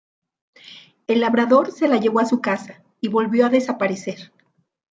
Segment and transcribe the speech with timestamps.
[1.05, 4.31] El labrador se la llevó a su casa y volvió a desaparecer.